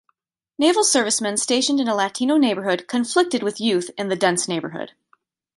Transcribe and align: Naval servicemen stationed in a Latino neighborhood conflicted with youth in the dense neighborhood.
Naval 0.57 0.83
servicemen 0.83 1.37
stationed 1.37 1.79
in 1.79 1.87
a 1.87 1.93
Latino 1.93 2.37
neighborhood 2.37 2.87
conflicted 2.87 3.43
with 3.43 3.61
youth 3.61 3.91
in 3.99 4.07
the 4.09 4.15
dense 4.15 4.47
neighborhood. 4.47 4.93